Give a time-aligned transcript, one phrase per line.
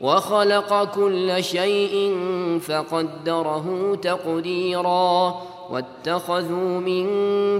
[0.00, 2.16] وخلق كل شيء
[2.60, 5.34] فقدره تقديرا
[5.70, 7.04] واتخذوا من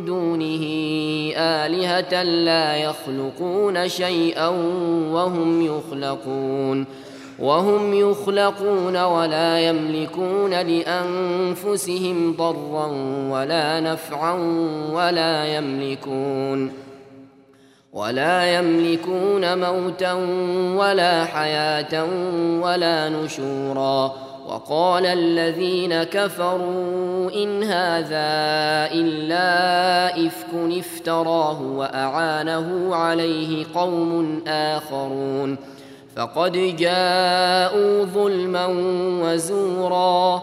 [0.04, 0.64] دونه
[1.36, 4.48] آلهة لا يخلقون شيئا
[5.12, 6.86] وهم يخلقون
[7.38, 12.86] وهم يخلقون ولا يملكون لأنفسهم ضرا
[13.30, 14.32] ولا نفعا
[14.92, 16.89] ولا يملكون
[17.92, 20.12] ولا يملكون موتا
[20.76, 22.04] ولا حياة
[22.62, 24.12] ولا نشورا.
[24.48, 28.30] وقال الذين كفروا إن هذا
[28.92, 35.56] إلا إفك افتراه وأعانه عليه قوم آخرون.
[36.16, 38.66] فقد جاءوا ظلما
[39.22, 40.42] وزورا.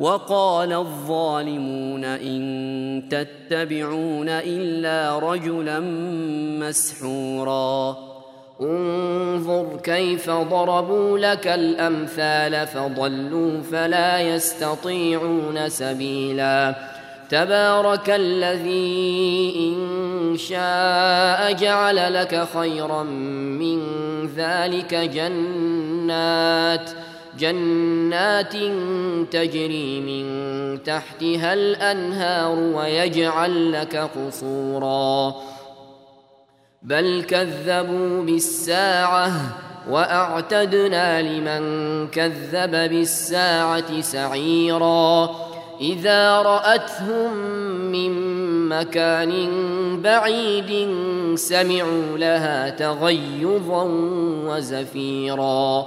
[0.00, 5.80] وقال الظالمون إن تتبعون إلا رجلا
[6.60, 7.96] مسحورا.
[8.60, 16.74] انظر كيف ضربوا لك الأمثال فضلوا فلا يستطيعون سبيلا.
[17.30, 23.80] تبارك الذي إن شاء جعل لك خيرا من
[24.36, 26.90] ذلك جنات.
[27.38, 28.52] جنات
[29.30, 30.24] تجري من
[30.82, 35.34] تحتها الأنهار ويجعل لك قصورا.
[36.82, 39.32] بل كذبوا بالساعة
[39.90, 41.62] وأعتدنا لمن
[42.08, 45.36] كذب بالساعة سعيرا.
[45.80, 47.34] إذا رأتهم
[47.92, 48.12] من
[48.68, 49.32] مكان
[50.02, 50.88] بعيد
[51.34, 53.82] سمعوا لها تغيظا
[54.46, 55.86] وزفيرا.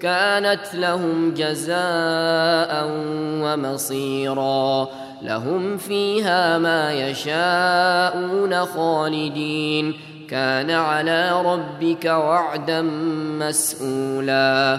[0.00, 2.90] كانت لهم جزاء
[3.42, 4.88] ومصيرا.
[5.22, 9.94] لهم فيها ما يشاءون خالدين.
[10.30, 12.82] كان على ربك وعدا
[13.40, 14.78] مسئولا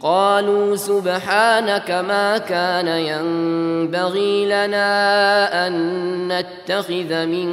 [0.00, 5.72] قالوا سبحانك ما كان ينبغي لنا أن
[6.28, 7.48] نتخذ من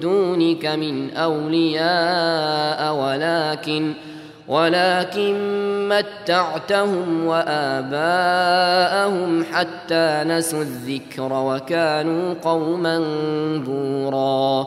[0.00, 3.92] دونك من أولياء ولكن
[4.48, 5.34] ولكن
[5.88, 7.94] متعتهم وآباءهم
[9.52, 12.98] حتى نسوا الذكر وكانوا قوما
[13.66, 14.66] بوراً.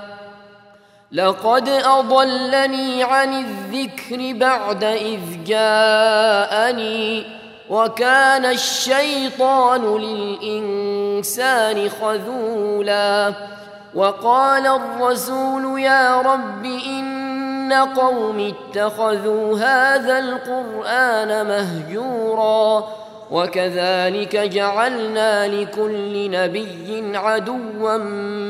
[1.11, 7.25] لقد أضلني عن الذكر بعد إذ جاءني
[7.69, 13.33] وكان الشيطان للإنسان خذولا
[13.95, 22.87] وقال الرسول يا رب إن قوم اتخذوا هذا القرآن مهجورا
[23.31, 27.97] وكذلك جعلنا لكل نبي عدوا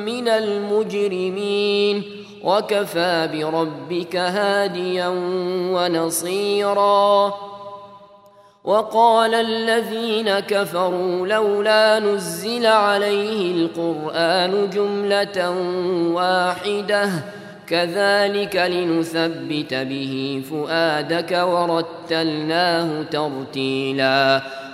[0.05, 5.07] من المجرمين وكفى بربك هاديا
[5.73, 7.33] ونصيرا.
[8.63, 15.49] وقال الذين كفروا لولا نزل عليه القرآن جملة
[16.13, 17.09] واحدة
[17.67, 24.41] كذلك لنثبت به فؤادك ورتلناه ترتيلا.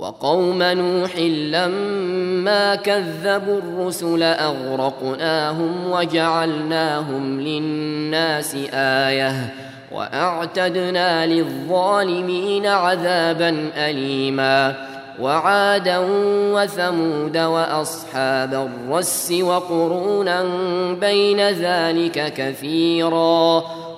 [0.00, 9.54] وقوم نوح لما كذبوا الرسل أغرقناهم وجعلناهم للناس آية
[9.92, 14.74] وأعتدنا للظالمين عذابا أليما
[15.20, 15.98] وعادا
[16.54, 20.44] وثمود وأصحاب الرس وقرونا
[21.00, 23.62] بين ذلك كثيرا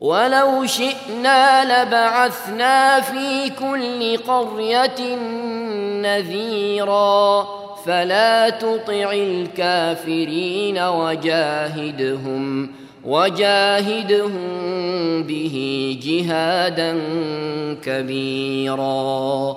[0.00, 5.16] ولو شئنا لبعثنا في كل قريه
[6.02, 7.46] نذيرا
[7.86, 12.70] فلا تطع الكافرين وجاهدهم
[13.04, 14.32] وجاهدهم
[15.22, 16.98] به جهادا
[17.84, 19.56] كبيرا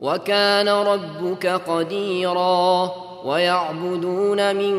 [0.00, 2.92] وكان ربك قديرا
[3.24, 4.74] ويعبدون من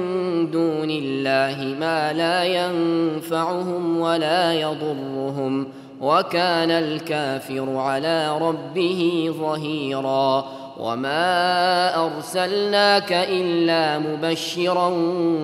[0.52, 5.68] دون الله ما لا ينفعهم ولا يضرهم
[6.02, 10.46] وكان الكافر على ربه ظهيرا
[10.80, 14.88] وما أرسلناك إلا مبشرا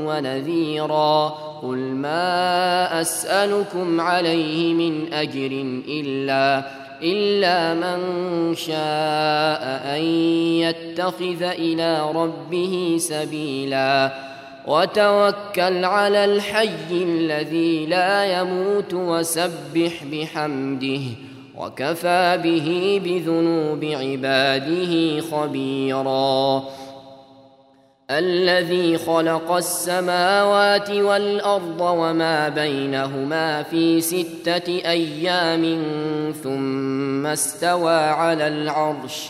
[0.05, 1.27] ونذيرا
[1.61, 5.51] قل ما أسألكم عليه من أجر
[5.87, 6.63] إلا
[7.03, 7.99] إلا من
[8.55, 10.01] شاء أن
[10.61, 14.13] يتخذ إلى ربه سبيلا.
[14.67, 21.01] وتوكل على الحي الذي لا يموت وسبح بحمده.
[21.57, 26.63] وكفى به بذنوب عباده خبيرا.
[28.11, 35.83] الذي خلق السماوات والأرض وما بينهما في ستة أيام
[36.43, 39.29] ثم استوى على العرش.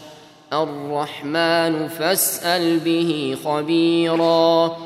[0.54, 4.78] الرحمن فاسأل به خبيرا.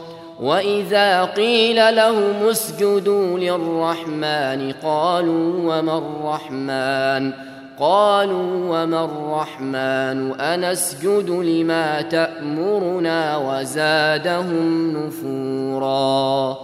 [0.41, 7.50] وإذا قيل لهم اسجدوا للرحمن قالوا وما الرحمن؟
[7.81, 16.57] قالوا وما الرحمن أنسجد لما تأمرنا وزادهم نفورا.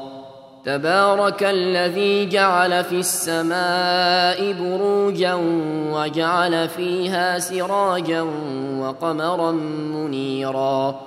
[0.65, 5.33] تبارك الذي جعل في السماء بروجا
[5.93, 8.21] وجعل فيها سراجا
[8.79, 11.06] وقمرا منيرا.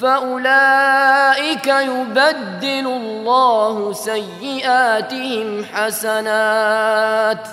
[0.00, 7.48] فأولئك يبدل الله سيئاتهم حسنات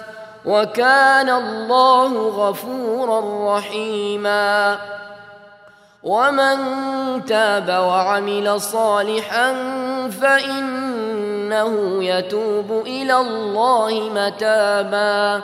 [0.45, 4.77] وكان الله غفورا رحيما
[6.03, 6.57] ومن
[7.25, 9.53] تاب وعمل صالحا
[10.21, 15.43] فإنه يتوب إلى الله متابا